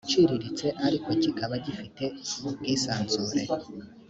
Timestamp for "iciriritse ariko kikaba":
0.07-1.53